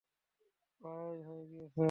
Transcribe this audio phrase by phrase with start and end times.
[0.81, 1.79] প্রায় হয়ে গিয়েছে।